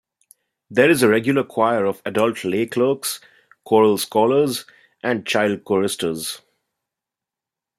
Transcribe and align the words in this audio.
There 0.71 0.89
is 0.89 1.03
a 1.03 1.07
regular 1.07 1.43
choir 1.43 1.85
of 1.85 2.01
adult 2.07 2.43
lay 2.43 2.65
clerks, 2.65 3.19
choral 3.65 3.99
scholars 3.99 4.65
and 5.03 5.27
child 5.27 5.63
choristers. 5.63 6.41